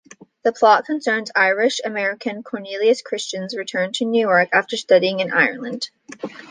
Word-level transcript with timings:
The 0.41 0.51
plot 0.51 0.85
concerns 0.85 1.29
Irish-American 1.35 2.41
Cornelius 2.41 3.03
Christian's 3.03 3.55
return 3.55 3.91
to 3.93 4.05
New 4.05 4.21
York 4.21 4.49
after 4.51 4.75
studying 4.75 5.19
in 5.19 5.31
Ireland. 5.31 5.91